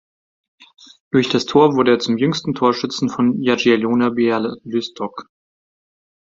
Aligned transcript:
Durch 1.11 1.29
das 1.29 1.45
Tor 1.45 1.75
wurde 1.75 1.91
er 1.91 1.99
zum 1.99 2.17
jüngsten 2.17 2.55
Torschützen 2.55 3.07
von 3.07 3.39
Jagiellonia 3.39 4.09
Bialystok. 4.09 5.27